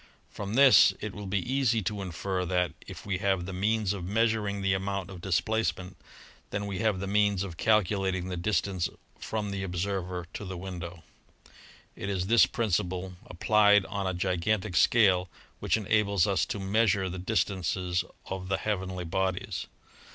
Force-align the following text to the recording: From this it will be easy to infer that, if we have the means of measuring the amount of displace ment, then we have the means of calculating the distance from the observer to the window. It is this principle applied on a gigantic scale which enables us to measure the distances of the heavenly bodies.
From 0.31 0.55
this 0.55 0.95
it 0.99 1.13
will 1.13 1.27
be 1.27 1.37
easy 1.53 1.83
to 1.83 2.01
infer 2.01 2.43
that, 2.43 2.71
if 2.87 3.05
we 3.05 3.19
have 3.19 3.45
the 3.45 3.53
means 3.53 3.93
of 3.93 4.03
measuring 4.03 4.63
the 4.63 4.73
amount 4.73 5.11
of 5.11 5.21
displace 5.21 5.77
ment, 5.77 5.95
then 6.49 6.65
we 6.65 6.79
have 6.79 6.99
the 6.99 7.05
means 7.05 7.43
of 7.43 7.55
calculating 7.55 8.27
the 8.27 8.35
distance 8.35 8.89
from 9.19 9.51
the 9.51 9.61
observer 9.61 10.25
to 10.33 10.43
the 10.43 10.57
window. 10.57 11.03
It 11.95 12.09
is 12.09 12.25
this 12.25 12.47
principle 12.47 13.13
applied 13.27 13.85
on 13.85 14.07
a 14.07 14.15
gigantic 14.15 14.75
scale 14.75 15.29
which 15.59 15.77
enables 15.77 16.25
us 16.25 16.47
to 16.47 16.57
measure 16.59 17.07
the 17.07 17.19
distances 17.19 18.03
of 18.25 18.47
the 18.47 18.57
heavenly 18.57 19.05
bodies. 19.05 19.67